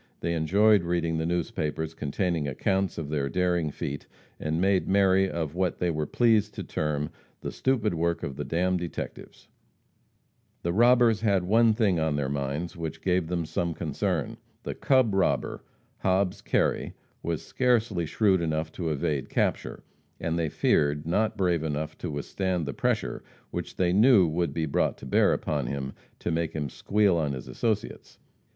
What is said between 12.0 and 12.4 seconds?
their